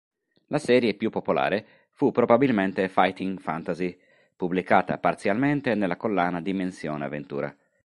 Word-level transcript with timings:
La 0.47 0.57
serie 0.57 0.95
più 0.95 1.11
popolare 1.11 1.63
fu 1.91 2.11
probabilmente 2.11 2.89
Fighting 2.89 3.39
Fantasy, 3.39 3.95
pubblicata 4.35 4.97
parzialmente 4.97 5.75
nella 5.75 5.95
collana 5.95 6.41
Dimensione 6.41 7.05
avventura. 7.05 7.55